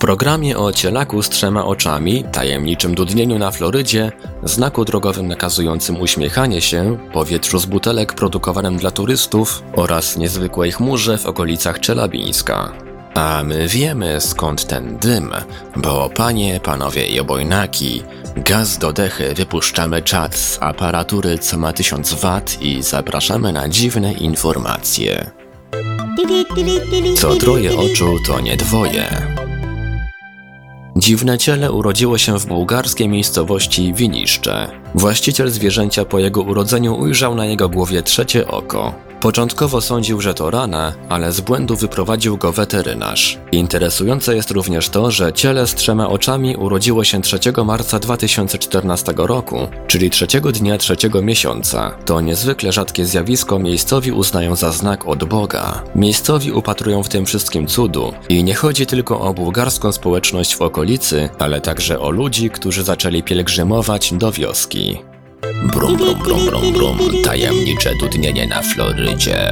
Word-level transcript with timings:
Programie 0.00 0.58
o 0.58 0.72
cielaku 0.72 1.22
z 1.22 1.28
trzema 1.28 1.64
oczami, 1.64 2.24
tajemniczym 2.32 2.94
dudnieniu 2.94 3.38
na 3.38 3.50
Florydzie, 3.50 4.12
znaku 4.42 4.84
drogowym 4.84 5.28
nakazującym 5.28 6.00
uśmiechanie 6.00 6.60
się, 6.60 6.98
powietrzu 7.12 7.58
z 7.58 7.66
butelek 7.66 8.12
produkowanym 8.12 8.76
dla 8.76 8.90
turystów 8.90 9.62
oraz 9.76 10.16
niezwykłej 10.16 10.72
chmurze 10.72 11.18
w 11.18 11.26
okolicach 11.26 11.80
Czelabińska. 11.80 12.72
A 13.14 13.42
my 13.44 13.68
wiemy 13.68 14.20
skąd 14.20 14.66
ten 14.66 14.98
dym, 14.98 15.30
bo 15.76 16.10
panie, 16.10 16.60
panowie 16.62 17.06
i 17.06 17.20
obojnaki, 17.20 18.02
gaz 18.36 18.78
do 18.78 18.92
dechy 18.92 19.34
wypuszczamy 19.34 20.02
czat 20.02 20.36
z 20.36 20.58
aparatury 20.60 21.38
co 21.38 21.58
ma 21.58 21.72
1000 21.72 22.12
W 22.12 22.40
i 22.60 22.82
zapraszamy 22.82 23.52
na 23.52 23.68
dziwne 23.68 24.12
informacje. 24.12 25.30
Co 27.16 27.34
troje 27.34 27.78
oczu 27.78 28.16
to 28.26 28.40
nie 28.40 28.56
dwoje. 28.56 29.39
Dziwne 31.00 31.38
ciele 31.38 31.72
urodziło 31.72 32.18
się 32.18 32.38
w 32.38 32.46
bułgarskiej 32.46 33.08
miejscowości 33.08 33.94
Winiszcze. 33.94 34.70
Właściciel 34.94 35.50
zwierzęcia 35.50 36.04
po 36.04 36.18
jego 36.18 36.42
urodzeniu 36.42 37.00
ujrzał 37.00 37.34
na 37.34 37.46
jego 37.46 37.68
głowie 37.68 38.02
trzecie 38.02 38.48
oko. 38.48 39.09
Początkowo 39.20 39.80
sądził, 39.80 40.20
że 40.20 40.34
to 40.34 40.50
rana, 40.50 40.92
ale 41.08 41.32
z 41.32 41.40
błędu 41.40 41.76
wyprowadził 41.76 42.36
go 42.36 42.52
weterynarz. 42.52 43.38
Interesujące 43.52 44.36
jest 44.36 44.50
również 44.50 44.88
to, 44.88 45.10
że 45.10 45.32
ciele 45.32 45.66
z 45.66 45.74
trzema 45.74 46.08
oczami 46.08 46.56
urodziło 46.56 47.04
się 47.04 47.22
3 47.22 47.38
marca 47.64 47.98
2014 47.98 49.12
roku, 49.16 49.68
czyli 49.86 50.10
trzeciego 50.10 50.52
dnia 50.52 50.78
trzeciego 50.78 51.22
miesiąca. 51.22 51.96
To 52.04 52.20
niezwykle 52.20 52.72
rzadkie 52.72 53.06
zjawisko 53.06 53.58
miejscowi 53.58 54.12
uznają 54.12 54.56
za 54.56 54.72
znak 54.72 55.06
od 55.08 55.24
Boga. 55.24 55.82
Miejscowi 55.94 56.52
upatrują 56.52 57.02
w 57.02 57.08
tym 57.08 57.26
wszystkim 57.26 57.66
cudu 57.66 58.12
i 58.28 58.44
nie 58.44 58.54
chodzi 58.54 58.86
tylko 58.86 59.20
o 59.20 59.34
bułgarską 59.34 59.92
społeczność 59.92 60.56
w 60.56 60.62
okolicy, 60.62 61.28
ale 61.38 61.60
także 61.60 62.00
o 62.00 62.10
ludzi, 62.10 62.50
którzy 62.50 62.82
zaczęli 62.82 63.22
pielgrzymować 63.22 64.14
do 64.14 64.32
wioski. 64.32 65.09
Brum, 65.62 65.96
brum, 65.96 66.18
brum, 66.18 66.46
brum, 66.46 66.72
brum, 66.72 66.98
tajemnicze 67.24 67.94
dudnienie 67.94 68.46
na 68.46 68.62
Florydzie. 68.62 69.50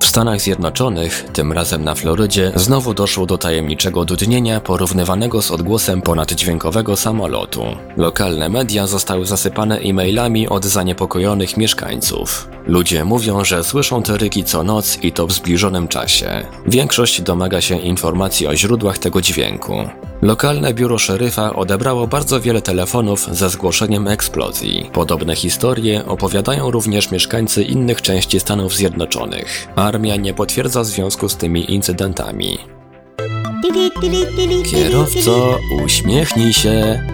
W 0.00 0.06
Stanach 0.06 0.40
Zjednoczonych, 0.40 1.24
tym 1.32 1.52
razem 1.52 1.84
na 1.84 1.94
Florydzie, 1.94 2.52
znowu 2.54 2.94
doszło 2.94 3.26
do 3.26 3.38
tajemniczego 3.38 4.04
dudnienia 4.04 4.60
porównywanego 4.60 5.42
z 5.42 5.50
odgłosem 5.50 6.02
ponaddźwiękowego 6.02 6.96
samolotu. 6.96 7.62
Lokalne 7.96 8.48
media 8.48 8.86
zostały 8.86 9.26
zasypane 9.26 9.78
e-mailami 9.78 10.48
od 10.48 10.64
zaniepokojonych 10.64 11.56
mieszkańców. 11.56 12.48
Ludzie 12.66 13.04
mówią, 13.04 13.44
że 13.44 13.64
słyszą 13.64 14.02
te 14.02 14.18
ryki 14.18 14.44
co 14.44 14.62
noc 14.62 14.98
i 15.02 15.12
to 15.12 15.26
w 15.26 15.32
zbliżonym 15.32 15.88
czasie. 15.88 16.46
Większość 16.66 17.22
domaga 17.22 17.60
się 17.60 17.78
informacji 17.78 18.46
o 18.46 18.56
źródłach 18.56 18.98
tego 18.98 19.20
dźwięku. 19.20 19.74
Lokalne 20.22 20.74
biuro 20.74 20.98
szeryfa 20.98 21.54
odebrało 21.54 22.06
bardzo 22.06 22.40
wiele 22.40 22.62
telefonów 22.62 23.28
ze 23.32 23.50
zgłoszeniem 23.50 24.08
eksplozji. 24.08 24.90
Podobne 24.92 25.36
historie 25.36 26.06
opowiadają 26.06 26.70
również 26.70 27.10
mieszkańcy 27.10 27.62
innych 27.62 28.02
części 28.02 28.40
Stanów 28.40 28.74
Zjednoczonych. 28.74 29.68
Armia 29.76 30.16
nie 30.16 30.34
potwierdza 30.34 30.84
związku 30.84 31.28
z 31.28 31.36
tymi 31.36 31.72
incydentami. 31.72 32.58
Kierowco, 34.70 35.58
uśmiechnij 35.84 36.52
się. 36.52 37.13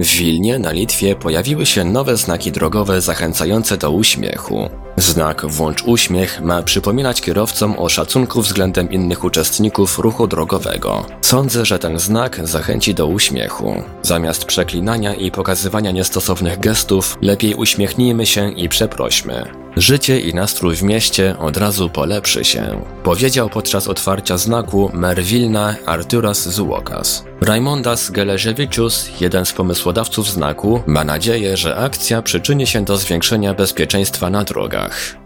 W 0.00 0.16
Wilnie 0.16 0.58
na 0.58 0.72
Litwie 0.72 1.16
pojawiły 1.16 1.66
się 1.66 1.84
nowe 1.84 2.16
znaki 2.16 2.52
drogowe 2.52 3.00
zachęcające 3.00 3.76
do 3.76 3.90
uśmiechu. 3.90 4.70
Znak 4.96 5.46
Włącz 5.46 5.82
uśmiech 5.84 6.40
ma 6.40 6.62
przypominać 6.62 7.20
kierowcom 7.20 7.74
o 7.78 7.88
szacunku 7.88 8.42
względem 8.42 8.90
innych 8.90 9.24
uczestników 9.24 9.98
ruchu 9.98 10.26
drogowego. 10.26 11.06
Sądzę, 11.20 11.64
że 11.64 11.78
ten 11.78 11.98
znak 11.98 12.48
zachęci 12.48 12.94
do 12.94 13.06
uśmiechu. 13.06 13.82
Zamiast 14.02 14.44
przeklinania 14.44 15.14
i 15.14 15.30
pokazywania 15.30 15.90
niestosownych 15.90 16.60
gestów, 16.60 17.18
lepiej 17.22 17.54
uśmiechnijmy 17.54 18.26
się 18.26 18.52
i 18.52 18.68
przeprośmy. 18.68 19.65
Życie 19.76 20.20
i 20.20 20.34
nastrój 20.34 20.76
w 20.76 20.82
mieście 20.82 21.38
od 21.38 21.56
razu 21.56 21.90
polepszy 21.90 22.44
się, 22.44 22.82
powiedział 23.02 23.50
podczas 23.50 23.88
otwarcia 23.88 24.36
znaku 24.38 24.90
mer 24.94 25.22
Wilna 25.22 25.74
Arturas 25.86 26.48
Zułokas. 26.48 27.24
Raimondas 27.40 28.10
Geleżewicius, 28.10 29.10
jeden 29.20 29.44
z 29.46 29.52
pomysłodawców 29.52 30.30
znaku, 30.30 30.82
ma 30.86 31.04
nadzieję, 31.04 31.56
że 31.56 31.76
akcja 31.76 32.22
przyczyni 32.22 32.66
się 32.66 32.84
do 32.84 32.96
zwiększenia 32.96 33.54
bezpieczeństwa 33.54 34.30
na 34.30 34.44
drogach. 34.44 35.16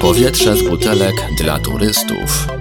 Powietrze 0.00 0.56
z 0.56 0.62
butelek 0.62 1.14
dla 1.38 1.58
turystów. 1.58 2.57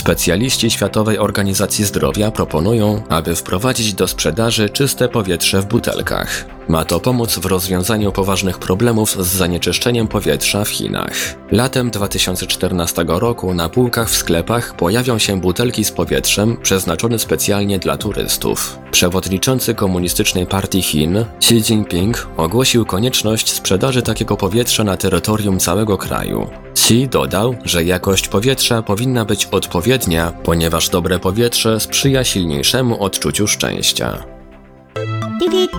Specjaliści 0.00 0.70
Światowej 0.70 1.18
Organizacji 1.18 1.84
Zdrowia 1.84 2.30
proponują, 2.30 3.02
aby 3.08 3.36
wprowadzić 3.36 3.94
do 3.94 4.08
sprzedaży 4.08 4.70
czyste 4.70 5.08
powietrze 5.08 5.62
w 5.62 5.66
butelkach. 5.66 6.44
Ma 6.68 6.84
to 6.84 7.00
pomóc 7.00 7.38
w 7.38 7.46
rozwiązaniu 7.46 8.12
poważnych 8.12 8.58
problemów 8.58 9.26
z 9.26 9.36
zanieczyszczeniem 9.36 10.08
powietrza 10.08 10.64
w 10.64 10.68
Chinach. 10.68 11.12
Latem 11.52 11.90
2014 11.90 13.04
roku 13.08 13.54
na 13.54 13.68
półkach 13.68 14.10
w 14.10 14.16
sklepach 14.16 14.76
pojawią 14.76 15.18
się 15.18 15.40
butelki 15.40 15.84
z 15.84 15.90
powietrzem 15.90 16.56
przeznaczone 16.62 17.18
specjalnie 17.18 17.78
dla 17.78 17.96
turystów. 17.96 18.78
Przewodniczący 18.90 19.74
Komunistycznej 19.74 20.46
Partii 20.46 20.82
Chin, 20.82 21.24
Xi 21.36 21.54
Jinping, 21.54 22.28
ogłosił 22.36 22.86
konieczność 22.86 23.52
sprzedaży 23.52 24.02
takiego 24.02 24.36
powietrza 24.36 24.84
na 24.84 24.96
terytorium 24.96 25.58
całego 25.58 25.98
kraju. 25.98 26.50
Xi 26.80 27.08
dodał, 27.08 27.54
że 27.64 27.84
jakość 27.84 28.28
powietrza 28.28 28.82
powinna 28.82 29.24
być 29.24 29.46
odpowiednia, 29.46 30.32
ponieważ 30.44 30.88
dobre 30.88 31.18
powietrze 31.18 31.80
sprzyja 31.80 32.24
silniejszemu 32.24 33.02
odczuciu 33.02 33.46
szczęścia. 33.46 34.24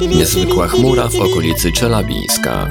Niezwykła 0.02 0.68
chmura 0.68 1.08
w 1.08 1.16
okolicy 1.16 1.72
Czelabińska. 1.72 2.68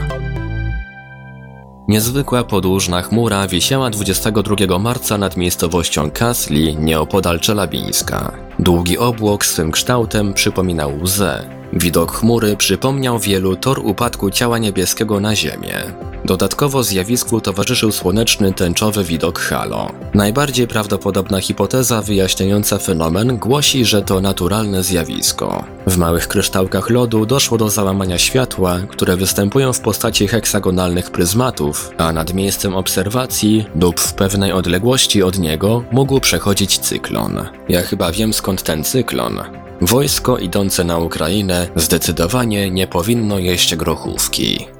Niezwykła 1.88 2.44
podłużna 2.44 3.02
chmura 3.02 3.48
wisiała 3.48 3.90
22 3.90 4.78
marca 4.78 5.18
nad 5.18 5.36
miejscowością 5.36 6.10
Kasli, 6.10 6.76
nieopodal 6.76 7.40
Czelabińska. 7.40 8.32
Długi 8.58 8.98
obłok 8.98 9.46
swym 9.46 9.70
kształtem 9.70 10.34
przypominał 10.34 10.98
łzę. 11.02 11.48
Widok 11.72 12.12
chmury 12.12 12.56
przypomniał 12.56 13.18
wielu 13.18 13.56
tor 13.56 13.78
upadku 13.78 14.30
ciała 14.30 14.58
niebieskiego 14.58 15.20
na 15.20 15.36
ziemię. 15.36 16.09
Dodatkowo 16.30 16.82
zjawisku 16.82 17.40
towarzyszył 17.40 17.92
słoneczny 17.92 18.52
tęczowy 18.52 19.04
widok 19.04 19.38
halo. 19.38 19.90
Najbardziej 20.14 20.66
prawdopodobna 20.66 21.40
hipoteza 21.40 22.02
wyjaśniająca 22.02 22.78
fenomen 22.78 23.36
głosi, 23.36 23.84
że 23.84 24.02
to 24.02 24.20
naturalne 24.20 24.82
zjawisko. 24.82 25.64
W 25.86 25.96
małych 25.96 26.28
kryształkach 26.28 26.90
lodu 26.90 27.26
doszło 27.26 27.58
do 27.58 27.70
załamania 27.70 28.18
światła, 28.18 28.78
które 28.88 29.16
występują 29.16 29.72
w 29.72 29.80
postaci 29.80 30.28
heksagonalnych 30.28 31.10
pryzmatów, 31.10 31.90
a 31.98 32.12
nad 32.12 32.34
miejscem 32.34 32.74
obserwacji 32.74 33.64
lub 33.80 34.00
w 34.00 34.14
pewnej 34.14 34.52
odległości 34.52 35.22
od 35.22 35.38
niego 35.38 35.84
mógł 35.92 36.20
przechodzić 36.20 36.78
cyklon. 36.78 37.46
Ja 37.68 37.82
chyba 37.82 38.12
wiem 38.12 38.32
skąd 38.32 38.62
ten 38.62 38.84
cyklon. 38.84 39.40
Wojsko 39.80 40.38
idące 40.38 40.84
na 40.84 40.98
Ukrainę 40.98 41.68
zdecydowanie 41.76 42.70
nie 42.70 42.86
powinno 42.86 43.38
jeść 43.38 43.76
grochówki. 43.76 44.79